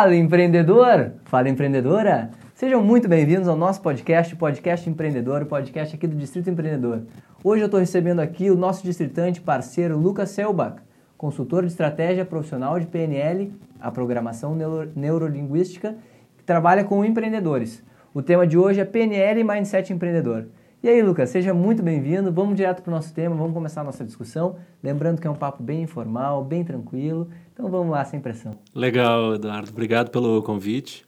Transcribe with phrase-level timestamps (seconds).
[0.00, 2.30] Fala empreendedor, fala empreendedora.
[2.54, 7.02] Sejam muito bem-vindos ao nosso podcast, podcast empreendedor, o podcast aqui do Distrito Empreendedor.
[7.44, 10.80] Hoje eu estou recebendo aqui o nosso distritante parceiro Lucas Selbach,
[11.18, 15.94] consultor de estratégia profissional de PNL, a programação neuro neurolinguística,
[16.38, 17.84] que trabalha com empreendedores.
[18.14, 20.46] O tema de hoje é PNL Mindset Empreendedor.
[20.82, 22.32] E aí, Lucas, seja muito bem-vindo.
[22.32, 24.56] Vamos direto para o nosso tema, vamos começar a nossa discussão.
[24.82, 27.28] Lembrando que é um papo bem informal, bem tranquilo.
[27.52, 28.56] Então vamos lá, sem pressão.
[28.74, 29.70] Legal, Eduardo.
[29.70, 31.04] Obrigado pelo convite.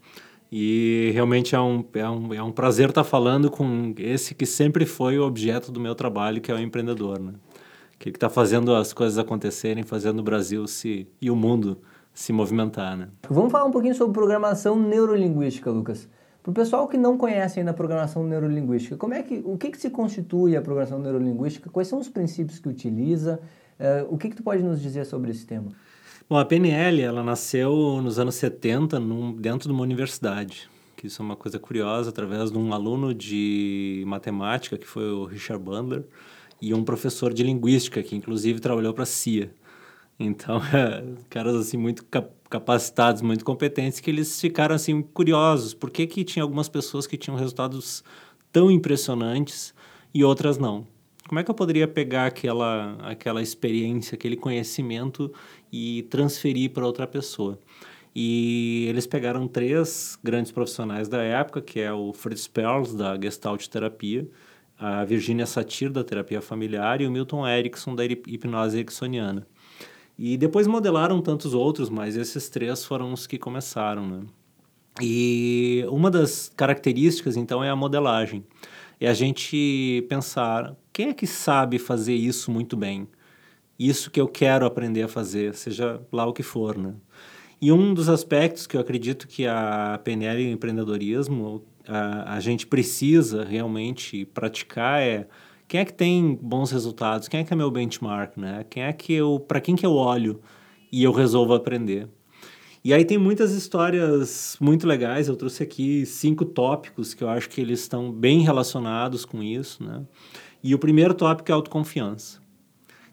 [0.52, 4.84] E realmente é um, é um, é um prazer estar falando com esse que sempre
[4.84, 7.32] foi o objeto do meu trabalho, que é o empreendedor, né?
[7.98, 11.80] Que está fazendo as coisas acontecerem, fazendo o Brasil se, e o mundo
[12.12, 13.08] se movimentar, né?
[13.30, 16.06] Vamos falar um pouquinho sobre programação neurolinguística, Lucas.
[16.42, 19.70] Para o pessoal que não conhece ainda a programação neurolinguística, como é que, o que,
[19.70, 21.70] que se constitui a programação neurolinguística?
[21.70, 23.40] Quais são os princípios que utiliza?
[23.78, 25.70] Uh, o que, que tu pode nos dizer sobre esse tema?
[26.28, 31.22] Bom, a PNL, ela nasceu nos anos 70 num, dentro de uma universidade, que isso
[31.22, 36.04] é uma coisa curiosa, através de um aluno de matemática, que foi o Richard Bandler,
[36.60, 39.52] e um professor de linguística, que inclusive trabalhou para a CIA.
[40.22, 42.04] Então, é, caras assim muito
[42.48, 45.74] capacitados, muito competentes, que eles ficaram assim curiosos.
[45.74, 48.04] Por que, que tinha algumas pessoas que tinham resultados
[48.52, 49.74] tão impressionantes
[50.14, 50.86] e outras não?
[51.28, 55.32] Como é que eu poderia pegar aquela, aquela experiência, aquele conhecimento
[55.72, 57.58] e transferir para outra pessoa?
[58.14, 63.66] E eles pegaram três grandes profissionais da época, que é o Fritz Perls, da Gestalt
[63.68, 64.28] Terapia,
[64.78, 69.46] a Virginia Satir, da terapia familiar, e o Milton Erickson, da hipnose ericksoniana.
[70.18, 74.20] E depois modelaram tantos outros, mas esses três foram os que começaram, né?
[75.00, 78.44] E uma das características, então, é a modelagem.
[79.00, 83.08] É a gente pensar, quem é que sabe fazer isso muito bem?
[83.78, 86.94] Isso que eu quero aprender a fazer, seja lá o que for, né?
[87.60, 92.40] E um dos aspectos que eu acredito que a PNL e o empreendedorismo a, a
[92.40, 95.28] gente precisa realmente praticar é
[95.72, 97.28] quem é que tem bons resultados?
[97.28, 98.62] Quem é que é meu benchmark, né?
[98.68, 100.38] Quem é que eu, para quem que eu olho
[100.92, 102.10] e eu resolvo aprender?
[102.84, 105.28] E aí tem muitas histórias muito legais.
[105.28, 109.82] Eu trouxe aqui cinco tópicos que eu acho que eles estão bem relacionados com isso,
[109.82, 110.02] né?
[110.62, 112.38] E o primeiro tópico é autoconfiança.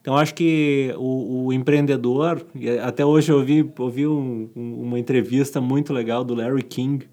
[0.02, 2.46] Então, acho que o, o, empreendedor,
[2.84, 7.08] até hoje eu ouvi, ouvi um, um, uma entrevista muito legal do Larry King.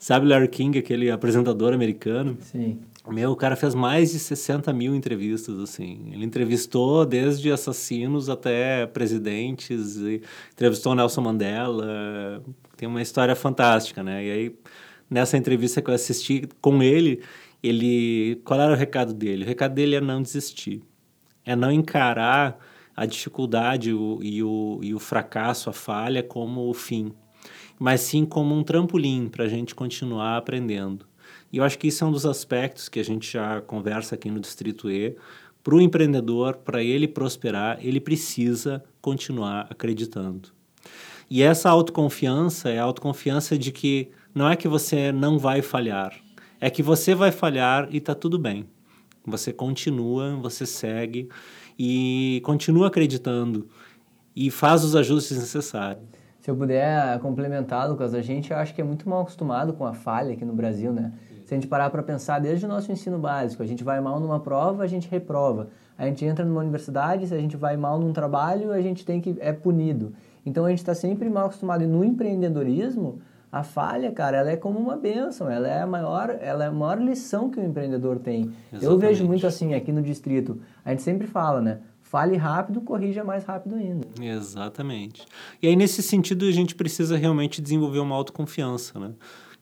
[0.00, 2.36] Sabe Larry King, aquele apresentador americano?
[2.40, 2.80] Sim.
[3.08, 6.10] Meu, o cara fez mais de 60 mil entrevistas, assim.
[6.12, 9.96] Ele entrevistou desde assassinos até presidentes,
[10.52, 12.42] entrevistou Nelson Mandela.
[12.76, 14.24] Tem uma história fantástica, né?
[14.24, 14.56] E aí,
[15.08, 17.22] nessa entrevista que eu assisti com ele,
[17.62, 18.40] ele...
[18.44, 19.44] Qual era o recado dele?
[19.44, 20.82] O recado dele é não desistir.
[21.44, 22.58] É não encarar
[22.94, 27.12] a dificuldade o, e, o, e o fracasso, a falha, como o fim.
[27.78, 31.09] Mas sim como um trampolim para a gente continuar aprendendo.
[31.52, 34.30] E eu acho que isso é um dos aspectos que a gente já conversa aqui
[34.30, 35.16] no Distrito E.
[35.62, 40.50] Para o empreendedor, para ele prosperar, ele precisa continuar acreditando.
[41.28, 46.14] E essa autoconfiança é a autoconfiança de que não é que você não vai falhar,
[46.60, 48.66] é que você vai falhar e está tudo bem.
[49.26, 51.28] Você continua, você segue
[51.78, 53.68] e continua acreditando
[54.34, 56.04] e faz os ajustes necessários.
[56.50, 59.94] Se eu puder complementar, Lucas, a gente acho que é muito mal acostumado com a
[59.94, 61.12] falha aqui no Brasil, né?
[61.44, 64.18] Se a gente parar para pensar desde o nosso ensino básico, a gente vai mal
[64.18, 65.68] numa prova, a gente reprova.
[65.96, 69.20] A gente entra numa universidade, se a gente vai mal num trabalho, a gente tem
[69.20, 70.12] que é punido.
[70.44, 71.84] Então a gente está sempre mal acostumado.
[71.84, 73.20] E no empreendedorismo,
[73.52, 76.72] a falha, cara, ela é como uma benção, ela é a maior, ela é a
[76.72, 78.50] maior lição que o empreendedor tem.
[78.72, 78.84] Exatamente.
[78.84, 80.60] Eu vejo muito assim aqui no distrito.
[80.84, 81.78] A gente sempre fala, né?
[82.10, 84.04] Fale rápido, corrija mais rápido ainda.
[84.20, 85.24] Exatamente.
[85.62, 89.12] E aí, nesse sentido, a gente precisa realmente desenvolver uma autoconfiança, né?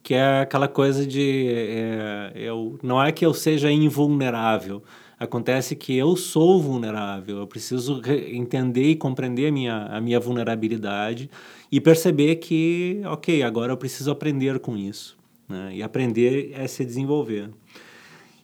[0.02, 4.82] que é aquela coisa de é, eu, não é que eu seja invulnerável,
[5.18, 8.00] acontece que eu sou vulnerável, eu preciso
[8.32, 11.28] entender e compreender a minha, a minha vulnerabilidade
[11.70, 15.18] e perceber que, ok, agora eu preciso aprender com isso.
[15.46, 15.72] Né?
[15.74, 17.50] E aprender é se desenvolver.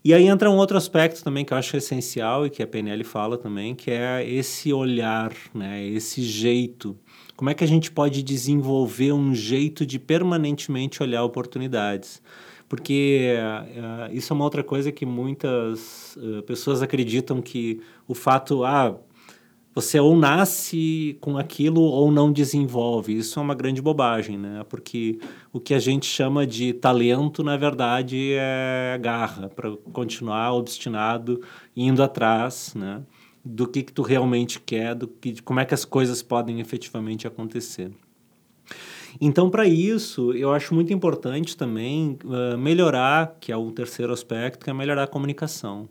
[0.05, 3.03] E aí entra um outro aspecto também que eu acho essencial e que a PNL
[3.05, 5.83] fala também, que é esse olhar, né?
[5.87, 6.95] esse jeito
[7.37, 12.23] como é que a gente pode desenvolver um jeito de permanentemente olhar oportunidades?
[12.69, 18.65] Porque uh, isso é uma outra coisa que muitas uh, pessoas acreditam que o fato,
[18.65, 18.97] ah,
[19.75, 23.17] você ou nasce com aquilo ou não desenvolve.
[23.17, 24.65] Isso é uma grande bobagem, né?
[24.69, 25.19] Porque
[25.53, 31.41] o que a gente chama de talento, na verdade, é garra para continuar obstinado,
[31.77, 33.03] indo atrás, né?
[33.45, 37.27] do que, que tu realmente quer, do que, como é que as coisas podem efetivamente
[37.27, 37.93] acontecer.
[39.21, 44.65] Então, para isso, eu acho muito importante também uh, melhorar, que é o terceiro aspecto,
[44.65, 45.89] que é melhorar a comunicação.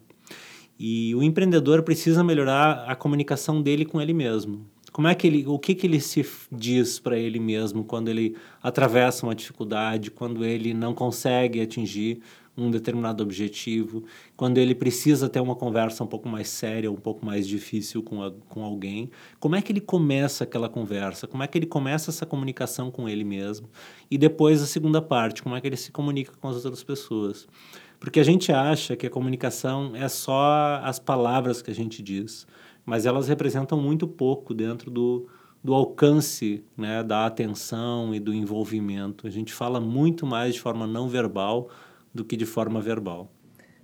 [0.85, 4.67] E o empreendedor precisa melhorar a comunicação dele com ele mesmo.
[4.91, 8.35] Como é que ele, o que que ele se diz para ele mesmo quando ele
[8.61, 12.19] atravessa uma dificuldade, quando ele não consegue atingir
[12.57, 14.03] um determinado objetivo,
[14.35, 18.21] quando ele precisa ter uma conversa um pouco mais séria, um pouco mais difícil com,
[18.21, 19.09] a, com alguém,
[19.39, 21.27] como é que ele começa aquela conversa?
[21.27, 23.69] Como é que ele começa essa comunicação com ele mesmo?
[24.11, 27.47] E depois a segunda parte, como é que ele se comunica com as outras pessoas?
[28.03, 32.45] Porque a gente acha que a comunicação é só as palavras que a gente diz,
[32.85, 35.25] mas elas representam muito pouco dentro do,
[35.63, 39.25] do alcance né, da atenção e do envolvimento.
[39.25, 41.69] A gente fala muito mais de forma não verbal
[42.13, 43.31] do que de forma verbal.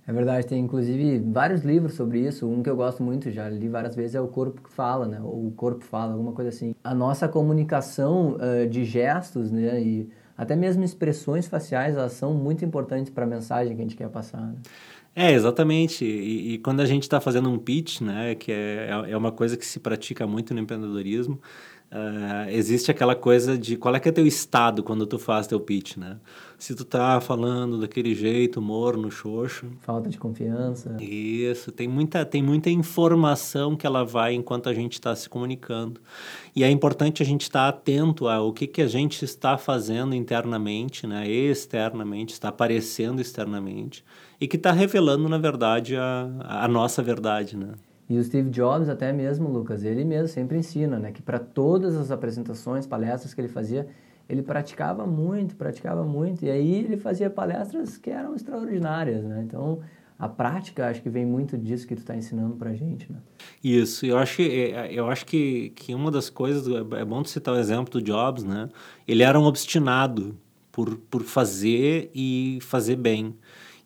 [0.06, 2.46] É verdade, tem inclusive vários livros sobre isso.
[2.46, 5.18] Um que eu gosto muito, já li várias vezes, é O Corpo que Fala, né?
[5.22, 6.74] Ou O Corpo Fala, alguma coisa assim.
[6.84, 9.80] A nossa comunicação uh, de gestos, né?
[9.80, 13.94] E até mesmo expressões faciais, elas são muito importantes para a mensagem que a gente
[13.94, 14.40] quer passar.
[14.40, 14.54] Né?
[15.14, 16.02] É, exatamente.
[16.02, 18.34] E, e quando a gente está fazendo um pitch, né?
[18.34, 21.38] Que é, é uma coisa que se pratica muito no empreendedorismo,
[21.92, 25.58] Uh, existe aquela coisa de qual é que é teu estado quando tu faz teu
[25.58, 26.18] pitch, né?
[26.56, 29.66] Se tu tá falando daquele jeito, morno, xoxo...
[29.80, 30.96] Falta de confiança.
[31.00, 36.00] Isso, tem muita, tem muita informação que ela vai enquanto a gente está se comunicando.
[36.54, 40.14] E é importante a gente estar tá atento ao que, que a gente está fazendo
[40.14, 41.28] internamente, né?
[41.28, 44.04] Externamente, está aparecendo externamente.
[44.40, 47.72] E que está revelando, na verdade, a, a nossa verdade, né?
[48.10, 51.12] E o Steve Jobs, até mesmo, Lucas, ele mesmo sempre ensina, né?
[51.12, 53.86] Que para todas as apresentações, palestras que ele fazia,
[54.28, 56.44] ele praticava muito, praticava muito.
[56.44, 59.44] E aí ele fazia palestras que eram extraordinárias, né?
[59.46, 59.78] Então,
[60.18, 63.18] a prática, acho que vem muito disso que tu está ensinando para a gente, né?
[63.62, 66.66] Isso, eu acho, é, eu acho que, que uma das coisas,
[66.98, 68.68] é bom citar o exemplo do Jobs, né?
[69.06, 70.36] Ele era um obstinado
[70.72, 73.36] por, por fazer e fazer bem.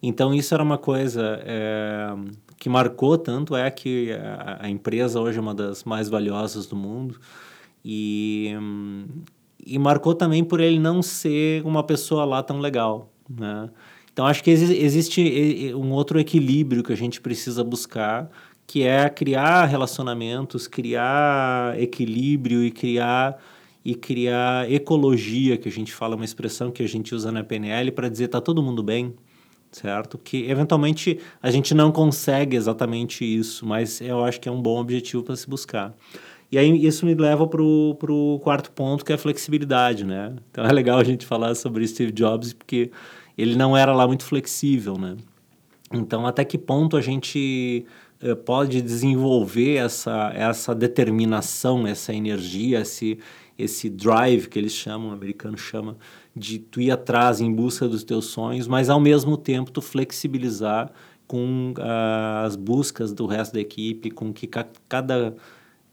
[0.02, 1.42] Então, isso era uma coisa...
[1.44, 2.14] É,
[2.58, 6.76] que marcou tanto é que a, a, empresa hoje é uma das mais valiosas do
[6.76, 7.18] mundo
[7.84, 8.52] e,
[9.64, 13.70] e marcou também por ele não ser uma pessoa lá tão legal, né?
[14.12, 18.30] Então acho que existe um outro equilíbrio que a gente precisa buscar,
[18.64, 23.36] que é criar relacionamentos, criar equilíbrio e criar
[23.84, 27.90] e criar ecologia, que a gente fala uma expressão que a gente usa na PNL
[27.90, 29.14] para dizer tá todo mundo bem,
[29.74, 30.16] certo?
[30.16, 34.80] Que eventualmente a gente não consegue exatamente isso, mas eu acho que é um bom
[34.80, 35.94] objetivo para se buscar.
[36.50, 40.34] E aí isso me leva para o quarto ponto, que é a flexibilidade, né?
[40.50, 42.92] Então é legal a gente falar sobre Steve Jobs, porque
[43.36, 45.16] ele não era lá muito flexível, né?
[45.92, 47.84] Então até que ponto a gente
[48.20, 53.18] eh, pode desenvolver essa, essa determinação, essa energia, esse,
[53.58, 55.96] esse drive que eles chamam, o americano chama,
[56.34, 60.90] de tu ir atrás em busca dos teus sonhos, mas ao mesmo tempo tu flexibilizar
[61.26, 65.34] com uh, as buscas do resto da equipe, com que ca cada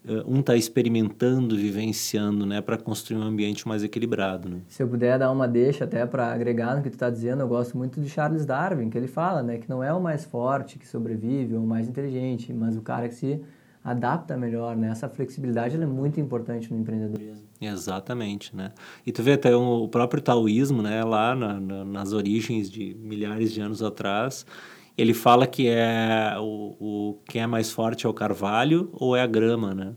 [0.05, 4.49] uh, um está experimentando, vivenciando, né, para construir um ambiente mais equilibrado.
[4.49, 4.57] Né?
[4.67, 7.47] Se eu puder dar uma deixa até para agregar no que tu está dizendo, eu
[7.47, 10.77] gosto muito de Charles Darwin, que ele fala, né, que não é o mais forte
[10.77, 13.41] que sobrevive ou o mais inteligente, mas o cara que se
[13.83, 14.89] adapta melhor, né?
[14.89, 17.50] Essa flexibilidade é muito importante no empreendedorismo.
[17.61, 18.71] Exatamente, né?
[19.05, 21.03] E tu vê até o próprio taoísmo, né?
[21.03, 24.47] Lá na, na, nas origens de milhares de anos atrás,
[24.97, 29.21] ele fala que é o, o quem é mais forte é o carvalho ou é
[29.21, 29.93] a grama, né?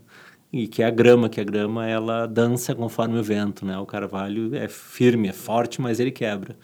[0.53, 3.77] E que é a grama, que a grama ela dança conforme o vento, né?
[3.79, 6.55] O carvalho é firme, é forte, mas ele quebra.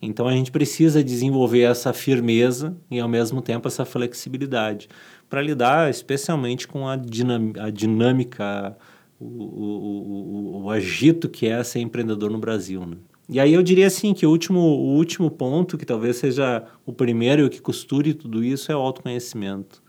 [0.00, 4.88] Então a gente precisa desenvolver essa firmeza e ao mesmo tempo essa flexibilidade
[5.28, 8.76] para lidar especialmente com a, a dinâmica,
[9.18, 12.84] o, o, o, agito que é ser empreendedor no Brasil.
[12.84, 12.96] Né?
[13.28, 16.92] E aí eu diria assim que o último, o último ponto, que talvez seja o
[16.92, 19.82] primeiro e o que costure tudo isso, é o autoconhecimento.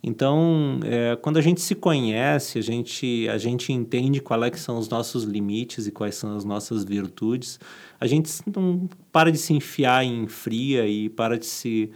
[0.00, 4.78] Então, é, quando a gente se conhece, a gente, a gente entende quais é são
[4.78, 7.58] os nossos limites e quais são as nossas virtudes,
[8.00, 11.90] a gente não para de se enfiar em fria e para de se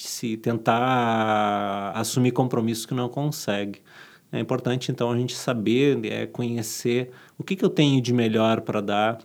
[0.00, 3.80] se tentar assumir compromissos que não consegue.
[4.30, 8.60] É importante, então, a gente saber, é, conhecer o que, que eu tenho de melhor
[8.60, 9.18] para dar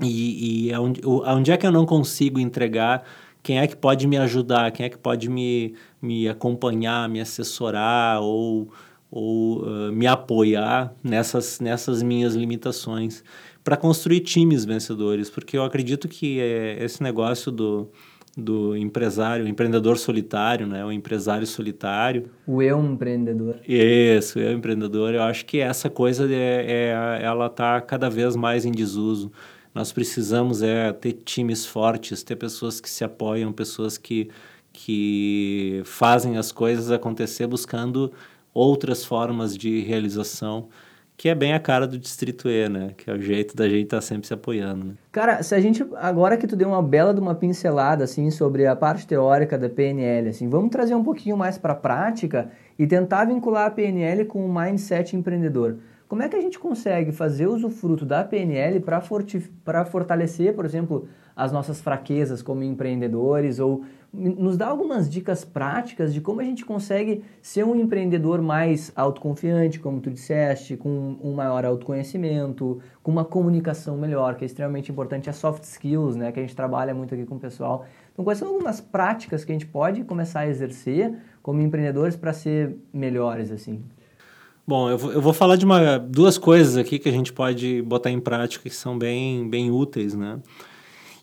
[0.00, 3.02] e, e é que eu não consigo entregar,
[3.42, 8.20] quem é que pode me ajudar, quem é que pode me, me acompanhar, me assessorar
[8.20, 8.68] ou,
[9.10, 13.22] ou uh, me apoiar nessas, nessas minhas limitações
[13.64, 17.88] para construir times vencedores, porque eu acredito que é, esse negócio do
[18.36, 20.84] do empresário, o empreendedor solitário, né?
[20.84, 22.28] O empresário solitário.
[22.46, 23.60] O eu empreendedor.
[23.66, 25.14] Isso, o eu empreendedor.
[25.14, 29.32] Eu acho que essa coisa é, é ela está cada vez mais em desuso.
[29.74, 34.28] Nós precisamos é ter times fortes, ter pessoas que se apoiam, pessoas que,
[34.70, 38.12] que fazem as coisas acontecer buscando
[38.52, 40.68] outras formas de realização
[41.16, 42.90] que é bem a cara do Distrito E, né?
[42.96, 44.94] Que é o jeito da gente estar tá sempre se apoiando, né?
[45.10, 48.66] Cara, se a gente, agora que tu deu uma bela de uma pincelada, assim, sobre
[48.66, 52.86] a parte teórica da PNL, assim, vamos trazer um pouquinho mais para a prática e
[52.86, 55.78] tentar vincular a PNL com o mindset empreendedor.
[56.06, 61.50] Como é que a gente consegue fazer usufruto da PNL para fortalecer, por exemplo, as
[61.50, 67.22] nossas fraquezas como empreendedores ou nos dá algumas dicas práticas de como a gente consegue
[67.42, 73.96] ser um empreendedor mais autoconfiante, como tu disseste, com um maior autoconhecimento, com uma comunicação
[73.96, 77.26] melhor, que é extremamente importante, as soft skills, né, que a gente trabalha muito aqui
[77.26, 77.84] com o pessoal.
[78.12, 82.32] Então, quais são algumas práticas que a gente pode começar a exercer como empreendedores para
[82.32, 83.84] ser melhores, assim?
[84.66, 87.82] Bom, eu vou, eu vou falar de uma, duas coisas aqui que a gente pode
[87.82, 90.40] botar em prática que são bem, bem úteis, né?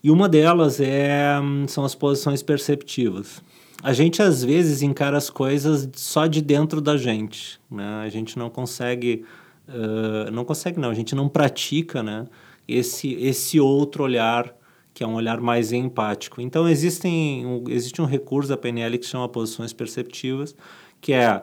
[0.03, 3.41] E uma delas é, são as posições perceptivas.
[3.81, 8.01] A gente às vezes encara as coisas só de dentro da gente, né?
[8.03, 9.23] A gente não consegue,
[9.67, 12.27] uh, não consegue não, a gente não pratica, né?
[12.67, 14.53] Esse, esse outro olhar
[14.93, 16.39] que é um olhar mais empático.
[16.39, 20.55] Então existem, um, existe um recurso da PNL que chama posições perceptivas,
[21.01, 21.41] que é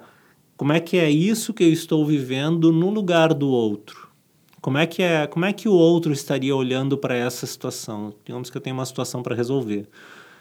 [0.56, 3.99] como é que é isso que eu estou vivendo no lugar do outro.
[4.60, 8.12] Como é que é, como é que o outro estaria olhando para essa situação?
[8.24, 9.88] Digamos que eu tenho uma situação para resolver.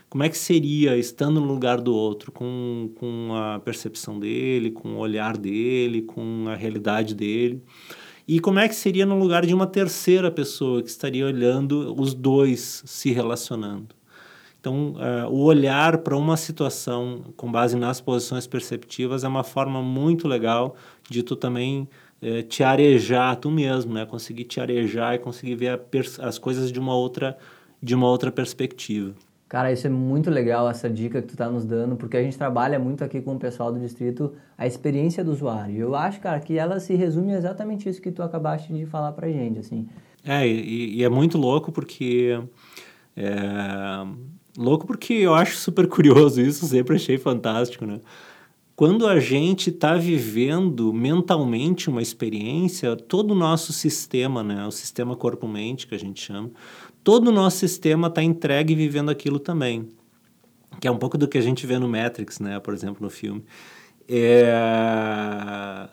[0.10, 4.96] Como é que seria estando no lugar do outro, com, com a percepção dele, com
[4.96, 7.64] o olhar dele, com a realidade dele?
[8.28, 12.14] E como é que seria no lugar de uma terceira pessoa que estaria olhando os
[12.14, 13.96] dois se relacionando?
[14.60, 19.82] Então, uh, o olhar para uma situação com base nas posições perceptivas é uma forma
[19.82, 20.76] muito legal
[21.10, 21.88] de tu também
[22.22, 24.06] é, te arejar tu mesmo, né?
[24.06, 25.82] Conseguir te arejar e conseguir ver
[26.20, 27.38] as coisas de uma outra
[27.82, 29.14] de uma outra perspectiva.
[29.48, 32.38] Cara, isso é muito legal essa dica que tu está nos dando, porque a gente
[32.38, 35.76] trabalha muito aqui com o pessoal do distrito a experiência do usuário.
[35.76, 39.28] Eu acho, cara, que ela se resume exatamente isso que tu acabaste de falar pra
[39.28, 39.88] gente, assim.
[40.24, 42.40] É, e, e é muito louco porque
[43.18, 44.06] é,
[44.56, 48.00] louco porque eu acho super curioso isso, sempre achei fantástico, né?
[48.80, 55.18] Quando a gente está vivendo mentalmente uma experiência, todo o nosso sistema, né, o sistema
[55.18, 56.50] corpo-mente que a gente chama,
[57.04, 59.90] todo o nosso sistema está entregue vivendo aquilo também.
[60.80, 63.10] Que é um pouco do que a gente vê no Matrix, né, por exemplo, no
[63.10, 63.44] filme.
[64.08, 64.50] É,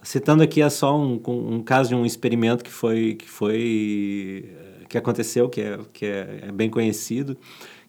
[0.04, 4.48] citando aqui é só um, um, caso de um experimento que foi que foi
[4.88, 7.36] que aconteceu que é, que é, é bem conhecido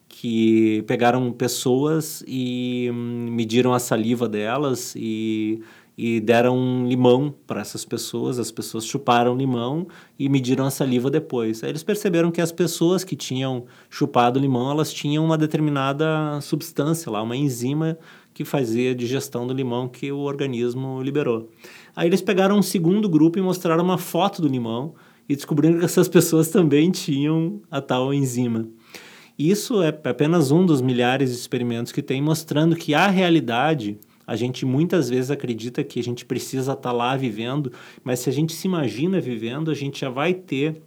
[0.08, 5.60] que pegaram pessoas e hum, mediram a saliva delas e,
[5.96, 8.38] e deram limão para essas pessoas.
[8.38, 9.86] As pessoas chuparam limão
[10.18, 11.62] e mediram a saliva depois.
[11.62, 17.12] Aí eles perceberam que as pessoas que tinham chupado limão, elas tinham uma determinada substância
[17.12, 17.98] lá, uma enzima
[18.32, 21.50] que fazia a digestão do limão que o organismo liberou.
[21.94, 24.94] Aí eles pegaram um segundo grupo e mostraram uma foto do limão
[25.28, 28.66] e descobriram que essas pessoas também tinham a tal enzima.
[29.38, 34.34] Isso é apenas um dos milhares de experimentos que tem mostrando que a realidade a
[34.34, 38.32] gente muitas vezes acredita que a gente precisa estar tá lá vivendo, mas se a
[38.32, 40.82] gente se imagina vivendo, a gente já vai ter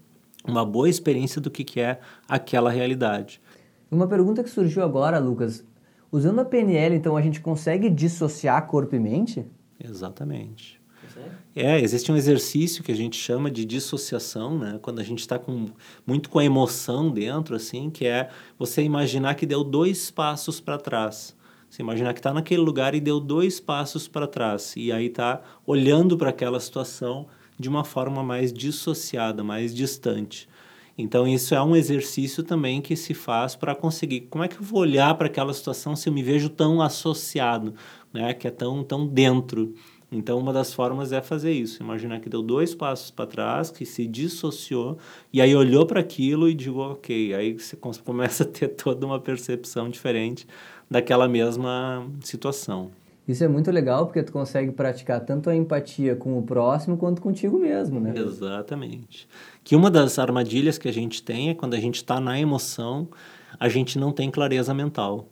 [0.45, 3.41] uma boa experiência do que, que é aquela realidade.
[3.89, 5.65] Uma pergunta que surgiu agora, Lucas.
[6.11, 9.45] Usando a PNL, então, a gente consegue dissociar corpo e mente?
[9.79, 10.80] Exatamente.
[11.55, 14.79] É, existe um exercício que a gente chama de dissociação, né?
[14.81, 15.67] Quando a gente está com,
[16.05, 20.77] muito com a emoção dentro, assim, que é você imaginar que deu dois passos para
[20.77, 21.35] trás.
[21.69, 24.73] Você imaginar que está naquele lugar e deu dois passos para trás.
[24.75, 27.27] E aí está olhando para aquela situação
[27.57, 30.49] de uma forma mais dissociada, mais distante.
[30.97, 34.21] Então, isso é um exercício também que se faz para conseguir.
[34.29, 37.73] Como é que eu vou olhar para aquela situação se eu me vejo tão associado,
[38.13, 38.33] né?
[38.33, 39.73] que é tão, tão dentro?
[40.11, 41.81] Então, uma das formas é fazer isso.
[41.81, 44.97] Imaginar que deu dois passos para trás, que se dissociou,
[45.31, 47.33] e aí olhou para aquilo e digo, ok.
[47.33, 50.45] Aí você começa a ter toda uma percepção diferente
[50.89, 52.91] daquela mesma situação.
[53.25, 57.21] Isso é muito legal porque tu consegue praticar tanto a empatia com o próximo quanto
[57.21, 58.13] contigo mesmo, né?
[58.17, 59.29] Exatamente.
[59.63, 63.07] Que uma das armadilhas que a gente tem é quando a gente está na emoção,
[63.57, 65.29] a gente não tem clareza mental.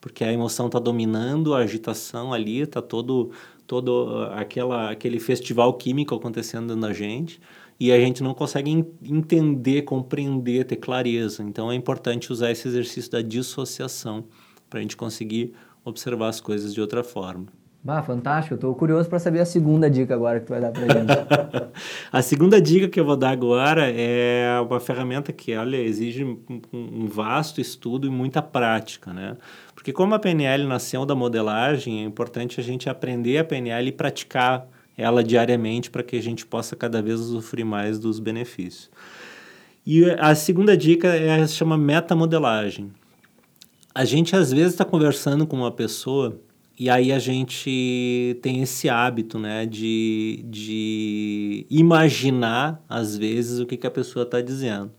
[0.00, 3.30] Porque a emoção está dominando, a agitação ali, está todo
[3.68, 7.38] todo aquela, aquele festival químico acontecendo na gente
[7.78, 8.70] e a gente não consegue
[9.04, 11.44] entender, compreender, ter clareza.
[11.44, 14.24] Então é importante usar esse exercício da dissociação
[14.70, 15.52] para a gente conseguir
[15.84, 17.46] observar as coisas de outra forma.
[17.90, 18.54] Ah, fantástico.
[18.54, 21.72] Eu tô curioso para saber a segunda dica agora que tu vai dar pra gente.
[22.12, 27.06] a segunda dica que eu vou dar agora é uma ferramenta que, olha, exige um,
[27.06, 29.38] vasto estudo e muita prática, né?
[29.74, 33.92] Porque como a PNL nasceu da modelagem, é importante a gente aprender a PNL e
[33.92, 38.90] praticar ela diariamente para que a gente possa cada vez usufruir mais dos benefícios.
[39.86, 42.92] E a segunda dica é, chama metamodelagem.
[43.94, 46.38] A gente às vezes está conversando com uma pessoa
[46.78, 53.76] e aí a gente tem esse hábito, né, de, de imaginar, às vezes, o que,
[53.76, 54.92] que a pessoa está dizendo.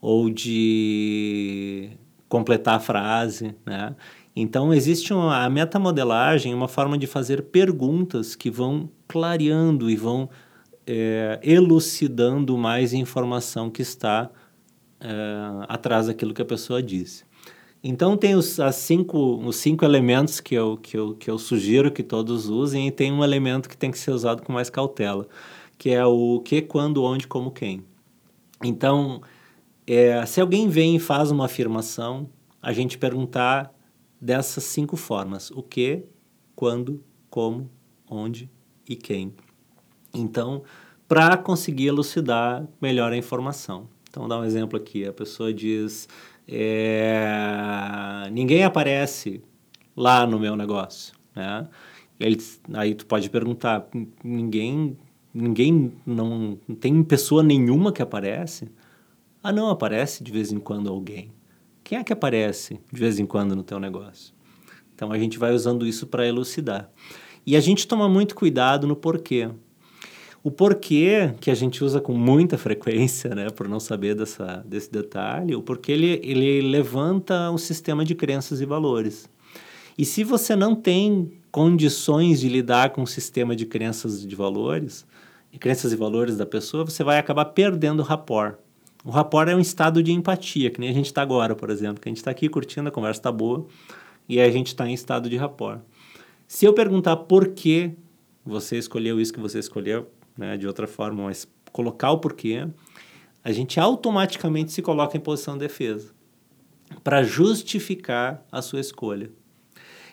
[0.00, 1.90] Ou de
[2.28, 3.96] completar a frase, né?
[4.38, 10.28] Então, existe uma, a metamodelagem, uma forma de fazer perguntas que vão clareando e vão
[10.86, 14.30] é, elucidando mais informação que está
[15.00, 15.08] é,
[15.66, 17.24] atrás daquilo que a pessoa disse.
[17.88, 21.92] Então tem os, as cinco, os cinco elementos que eu, que, eu, que eu sugiro
[21.92, 25.28] que todos usem e tem um elemento que tem que ser usado com mais cautela,
[25.78, 27.84] que é o que, quando, onde, como, quem.
[28.64, 29.22] Então,
[29.86, 32.28] é, se alguém vem e faz uma afirmação,
[32.60, 33.72] a gente perguntar
[34.20, 36.06] dessas cinco formas: o que,
[36.56, 37.70] quando, como,
[38.10, 38.50] onde
[38.88, 39.32] e quem.
[40.12, 40.64] Então,
[41.06, 43.86] para conseguir elucidar melhor a informação.
[44.10, 46.08] Então, vou dar um exemplo aqui: a pessoa diz
[46.48, 49.42] é, ninguém aparece
[49.96, 51.68] lá no meu negócio, né?
[52.74, 53.86] Aí tu pode perguntar,
[54.24, 54.96] ninguém,
[55.34, 58.70] ninguém não tem pessoa nenhuma que aparece?
[59.42, 61.30] Ah, não, aparece de vez em quando alguém.
[61.84, 64.34] Quem é que aparece de vez em quando no teu negócio?
[64.94, 66.90] Então a gente vai usando isso para elucidar.
[67.46, 69.50] E a gente toma muito cuidado no porquê.
[70.46, 74.92] O porquê, que a gente usa com muita frequência, né, por não saber dessa, desse
[74.92, 79.28] detalhe, o porquê ele, ele levanta um sistema de crenças e valores.
[79.98, 84.36] E se você não tem condições de lidar com o sistema de crenças e de
[84.36, 85.04] valores,
[85.52, 88.54] e crenças e valores da pessoa, você vai acabar perdendo o rapport.
[89.04, 92.00] O rapport é um estado de empatia, que nem a gente está agora, por exemplo,
[92.00, 93.66] que a gente está aqui curtindo, a conversa está boa,
[94.28, 95.80] e a gente está em estado de rapport.
[96.46, 97.90] Se eu perguntar por que
[98.44, 102.66] você escolheu isso que você escolheu, né, de outra forma, mas colocar o porquê,
[103.44, 106.12] a gente automaticamente se coloca em posição de defesa
[107.02, 109.30] para justificar a sua escolha.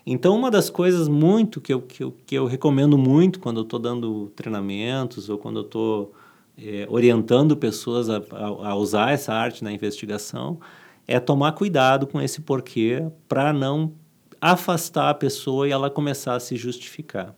[0.06, 3.64] Então, uma das coisas muito que eu, que eu, que eu recomendo muito quando eu
[3.64, 6.14] estou dando treinamentos ou quando eu estou
[6.58, 10.60] é, orientando pessoas a, a, a, usar essa arte na investigação
[11.08, 13.94] é tomar cuidado com esse porquê para não
[14.42, 17.34] afastar a pessoa e ela começar a se justificar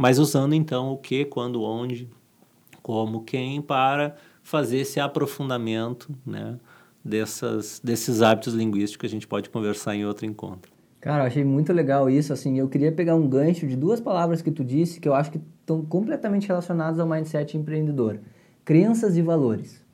[0.00, 2.08] mas usando então o que, quando, onde,
[2.82, 6.56] como, quem, para fazer esse aprofundamento né,
[7.04, 10.72] dessas, desses hábitos linguísticos que a gente pode conversar em outro encontro.
[11.02, 14.40] Cara, eu achei muito legal isso, assim, eu queria pegar um gancho de duas palavras
[14.40, 18.20] que tu disse que eu acho que estão completamente relacionadas ao mindset empreendedor.
[18.64, 19.84] Crenças e valores.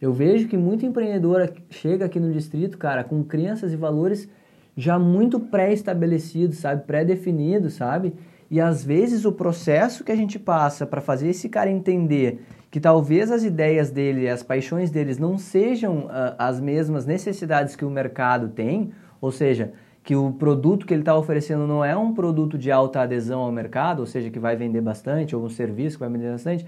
[0.00, 4.26] Eu vejo que muito empreendedor chega aqui no distrito, cara, com crenças e valores
[4.74, 6.86] já muito pré-estabelecidos, sabe?
[6.86, 8.14] Pré-definidos, sabe?
[8.50, 12.80] E às vezes o processo que a gente passa para fazer esse cara entender que
[12.80, 17.90] talvez as ideias dele, as paixões deles não sejam uh, as mesmas necessidades que o
[17.90, 22.56] mercado tem, ou seja, que o produto que ele está oferecendo não é um produto
[22.56, 26.00] de alta adesão ao mercado, ou seja, que vai vender bastante, ou um serviço que
[26.00, 26.66] vai vender bastante,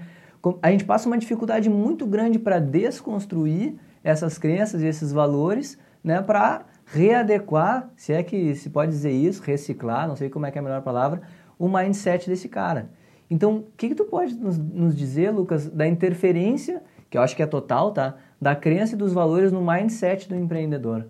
[0.61, 6.21] a gente passa uma dificuldade muito grande para desconstruir essas crenças e esses valores, né,
[6.21, 10.57] para readequar, se é que se pode dizer isso, reciclar, não sei como é que
[10.57, 11.21] é a melhor palavra,
[11.63, 12.89] o mindset desse cara.
[13.29, 17.33] Então, o que, que tu pode nos, nos dizer, Lucas, da interferência, que eu acho
[17.37, 18.17] que é total, tá?
[18.39, 21.05] Da crença e dos valores no mindset do empreendedor.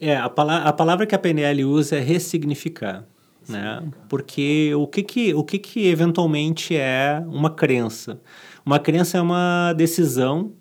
[0.00, 3.04] É, a, pala a palavra que a PNL usa é ressignificar.
[3.48, 3.82] Né?
[4.08, 8.20] Porque o que que, o que que eventualmente é uma crença?
[8.64, 10.52] Uma crença é uma decisão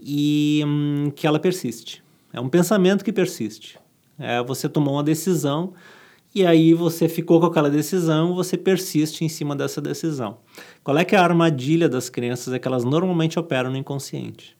[0.00, 2.02] e hum, que ela persiste.
[2.32, 3.78] É um pensamento que persiste.
[4.18, 5.74] É, você tomou uma decisão
[6.38, 10.38] e aí você ficou com aquela decisão, você persiste em cima dessa decisão.
[10.84, 12.54] Qual é que é a armadilha das crenças?
[12.54, 14.56] É que elas normalmente operam no inconsciente.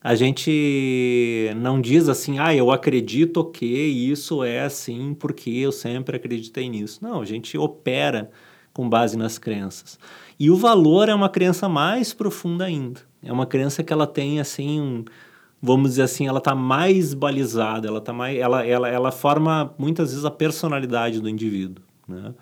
[0.00, 6.16] A gente não diz assim, ah, eu acredito que isso é assim porque eu sempre
[6.16, 7.00] acreditei nisso.
[7.02, 8.30] Não, a gente opera
[8.72, 9.98] com base nas crenças.
[10.38, 13.00] E o valor é uma crença mais profunda ainda.
[13.20, 15.04] É uma crença que ela tem assim um,
[15.60, 20.10] vamos dizer assim, ela está mais balizada, ela tá mais, ela, ela, ela forma muitas
[20.10, 22.34] vezes a personalidade do indivíduo, né?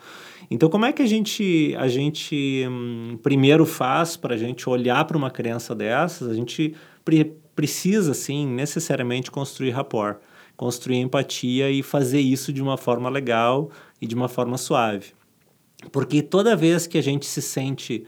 [0.50, 5.05] Então, como é que a gente, a gente hum, primeiro faz para a gente olhar
[5.05, 6.29] para uma crença dessas?
[6.29, 6.74] A gente
[7.05, 10.18] pre precisa, sim, necessariamente construir rapport,
[10.59, 15.14] construir empatia e fazer isso de uma forma legal e de uma forma suave.
[15.90, 18.05] Porque toda vez que a gente se sente,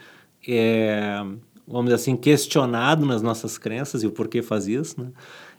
[0.46, 1.24] é,
[1.68, 5.10] vamos dizer assim, questionado nas nossas crenças e o porquê faz isso, né?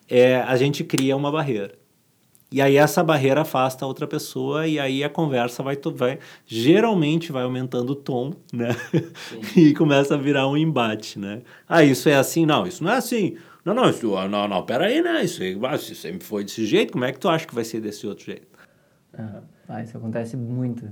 [0.07, 1.77] É, a gente cria uma barreira.
[2.51, 6.17] E aí essa barreira afasta a outra pessoa e aí a conversa vai, vai
[6.47, 8.69] geralmente vai aumentando o tom, né?
[9.55, 11.43] e começa a virar um embate, né?
[11.67, 12.47] Ah, isso é assim?
[12.47, 13.37] Não, isso não é assim.
[13.63, 15.23] Não, não, isso, ah, não, não, peraí, né?
[15.23, 18.07] Isso, isso sempre foi desse jeito, como é que tu acha que vai ser desse
[18.07, 18.47] outro jeito?
[19.67, 20.91] Ah, isso acontece muito.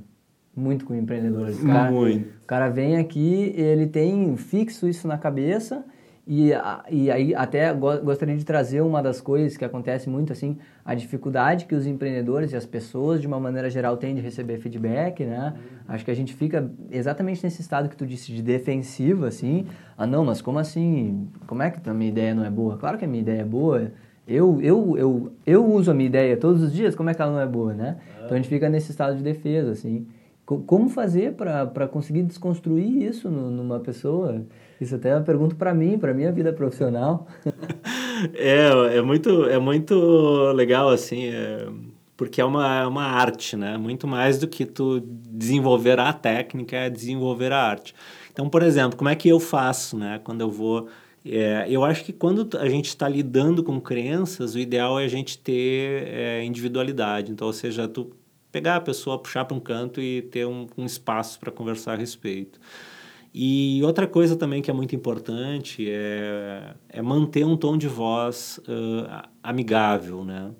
[0.57, 1.61] Muito com empreendedores.
[1.61, 2.29] O cara, muito.
[2.29, 5.85] O cara vem aqui, ele tem fixo isso na cabeça
[6.27, 6.49] e,
[6.89, 11.65] e aí até gostaria de trazer uma das coisas que acontece muito assim, a dificuldade
[11.65, 15.53] que os empreendedores e as pessoas de uma maneira geral têm de receber feedback, né?
[15.55, 15.77] Uhum.
[15.87, 19.67] Acho que a gente fica exatamente nesse estado que tu disse de defensivo assim.
[19.97, 21.29] Ah, não, mas como assim?
[21.47, 22.75] Como é que a minha ideia não é boa?
[22.77, 23.91] Claro que a minha ideia é boa.
[24.27, 27.31] Eu, eu, eu, eu uso a minha ideia todos os dias, como é que ela
[27.31, 27.95] não é boa, né?
[28.17, 30.05] Então a gente fica nesse estado de defesa, assim.
[30.47, 34.45] Como fazer para conseguir desconstruir isso numa pessoa?
[34.79, 37.27] Isso até é uma pergunta para mim, para minha vida profissional.
[38.33, 41.67] é, é muito, é muito legal, assim, é,
[42.15, 43.75] porque é uma, é uma arte, né?
[43.77, 47.93] Muito mais do que tu desenvolver a técnica, é desenvolver a arte.
[48.31, 50.21] Então, por exemplo, como é que eu faço, né?
[50.23, 50.87] Quando eu vou...
[51.25, 55.09] É, eu acho que quando a gente está lidando com crenças, o ideal é a
[55.09, 57.33] gente ter é, individualidade.
[57.33, 58.11] Então, ou seja, tu
[58.51, 61.95] pegar a pessoa, puxar para um canto e ter um, um espaço para conversar a
[61.95, 62.59] respeito.
[63.33, 68.59] E outra coisa também que é muito importante é, é manter um tom de voz
[68.67, 70.51] uh, amigável, né?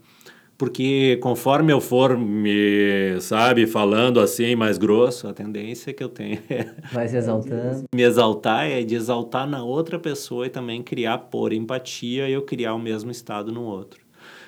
[0.57, 6.39] Porque conforme eu for me, sabe, falando assim mais grosso, a tendência que eu tenho
[6.49, 6.73] é...
[6.91, 7.85] Vai se exaltando.
[7.93, 12.41] Me exaltar é de exaltar na outra pessoa e também criar por empatia e eu
[12.41, 14.06] criar o mesmo estado no outro.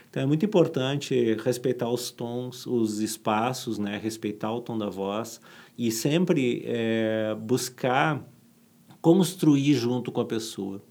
[0.09, 3.99] Então é muito importante respeitar os tons, os espaços, né?
[4.01, 5.39] respeitar o tom da voz
[5.77, 8.23] e sempre é, buscar
[9.01, 10.81] construir junto com a pessoa.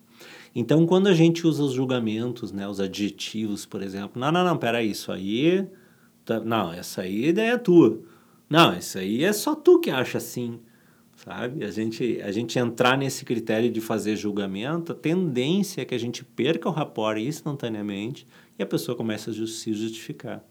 [0.54, 4.56] Então, quando a gente usa os julgamentos, né, os adjetivos, por exemplo, não, não, não,
[4.56, 5.66] peraí, isso aí,
[6.24, 8.00] tá, não, essa aí é ideia é tua.
[8.48, 10.58] Não, isso aí é só tu que acha assim
[11.18, 11.64] sabe?
[11.64, 15.98] A gente, a gente entrar nesse critério de fazer julgamento, a tendência é que a
[15.98, 18.26] gente perca o rapport instantaneamente
[18.58, 20.42] e a pessoa começa a se justificar.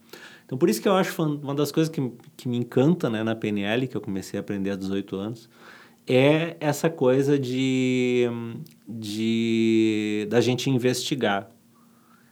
[0.45, 3.35] Então, por isso que eu acho uma das coisas que, que me encanta né, na
[3.35, 5.49] PNL, que eu comecei a aprender há 18 anos,
[6.07, 8.27] é essa coisa de,
[8.87, 11.51] de da gente investigar.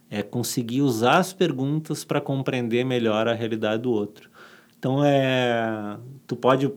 [0.09, 4.29] É conseguir usar as perguntas para compreender melhor a realidade do outro.
[4.77, 6.71] Então, é, tu pode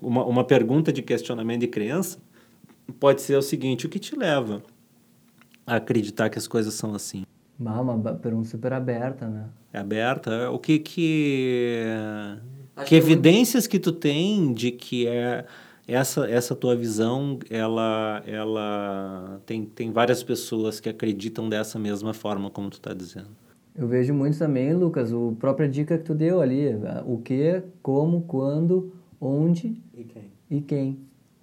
[0.00, 2.18] uma, uma pergunta de questionamento de criança
[2.98, 4.62] pode ser o seguinte: o que te leva
[5.66, 7.24] a acreditar que as coisas são assim?
[7.64, 9.44] Ah, uma pergunta super aberta, né?
[9.72, 10.50] É aberta.
[10.50, 11.82] O que que
[12.76, 15.44] Acho que evidências que tu tem de que é
[15.86, 22.50] essa essa tua visão ela ela tem tem várias pessoas que acreditam dessa mesma forma
[22.50, 23.28] como tu está dizendo.
[23.76, 26.66] Eu vejo muito também, Lucas, o própria dica que tu deu ali,
[27.06, 30.32] o que, como, quando, onde e quem.
[30.50, 30.98] E quem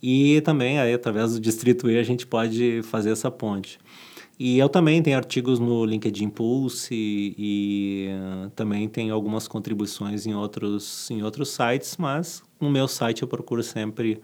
[0.02, 3.80] E também aí, através do Distrito E a gente pode fazer essa ponte.
[4.40, 10.28] E eu também tenho artigos no LinkedIn Pulse e, e uh, também tenho algumas contribuições
[10.28, 14.22] em outros, em outros sites, mas no meu site eu procuro sempre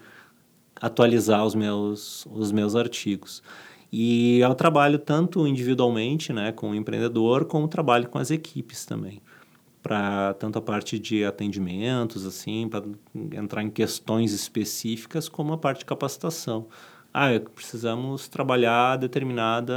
[0.80, 3.42] atualizar os meus, os meus artigos.
[3.92, 9.20] E eu trabalho tanto individualmente né, com o empreendedor, como trabalho com as equipes também.
[9.84, 12.84] Para tanto a parte de atendimentos, assim, para
[13.34, 16.68] entrar em questões específicas, como a parte de capacitação
[17.14, 19.76] ah, precisamos trabalhar determinada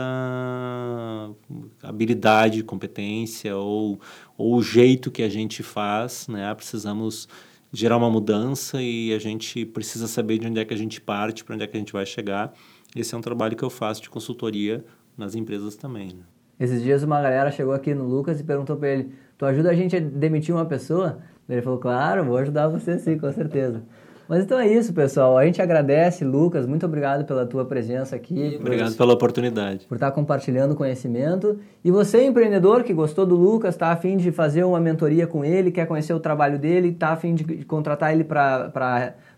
[1.83, 4.01] habilidade, competência ou,
[4.39, 6.55] ou o jeito que a gente faz, né?
[6.55, 7.29] Precisamos
[7.71, 11.45] gerar uma mudança e a gente precisa saber de onde é que a gente parte,
[11.45, 12.55] para onde é que a gente vai chegar.
[12.95, 14.83] Esse é um trabalho que eu faço de consultoria
[15.17, 16.15] nas empresas também.
[16.15, 16.23] Né?
[16.59, 19.75] Esses dias uma galera chegou aqui no Lucas e perguntou para ele: "Tu ajuda a
[19.75, 23.83] gente a demitir uma pessoa?" Ele falou: "Claro, vou ajudar você sim, com certeza."
[24.29, 25.39] Mas então é isso, pessoal.
[25.39, 26.67] A gente agradece, Lucas.
[26.67, 28.57] Muito obrigado pela tua presença aqui.
[28.61, 29.87] Obrigado por, pela oportunidade.
[29.87, 31.61] Por estar compartilhando conhecimento.
[31.85, 35.71] E você, empreendedor que gostou do Lucas, está afim de fazer uma mentoria com ele,
[35.71, 38.25] quer conhecer o trabalho dele, está afim de contratar ele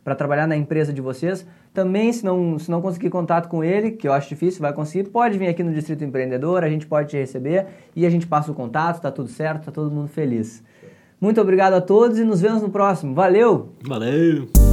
[0.09, 3.90] para trabalhar na empresa de vocês, também, se não, se não conseguir contato com ele,
[3.90, 7.11] que eu acho difícil, vai conseguir, pode vir aqui no Distrito Empreendedor, a gente pode
[7.11, 10.64] te receber e a gente passa o contato, está tudo certo, está todo mundo feliz.
[11.21, 13.14] Muito obrigado a todos e nos vemos no próximo.
[13.14, 13.68] Valeu!
[13.87, 14.68] Valeu!